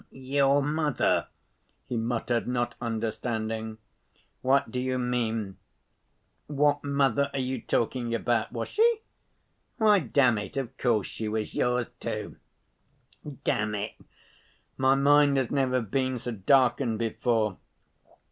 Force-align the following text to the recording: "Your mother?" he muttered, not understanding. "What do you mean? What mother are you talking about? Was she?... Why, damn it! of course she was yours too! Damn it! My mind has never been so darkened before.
"Your 0.09 0.63
mother?" 0.63 1.27
he 1.85 1.95
muttered, 1.95 2.47
not 2.47 2.73
understanding. 2.81 3.77
"What 4.41 4.71
do 4.71 4.79
you 4.79 4.97
mean? 4.97 5.57
What 6.47 6.83
mother 6.83 7.29
are 7.33 7.39
you 7.39 7.61
talking 7.61 8.15
about? 8.15 8.51
Was 8.51 8.69
she?... 8.69 9.01
Why, 9.77 9.99
damn 9.99 10.39
it! 10.39 10.57
of 10.57 10.75
course 10.79 11.05
she 11.05 11.27
was 11.27 11.53
yours 11.53 11.91
too! 11.99 12.37
Damn 13.43 13.75
it! 13.75 13.93
My 14.75 14.95
mind 14.95 15.37
has 15.37 15.51
never 15.51 15.81
been 15.81 16.17
so 16.17 16.31
darkened 16.31 16.97
before. 16.97 17.57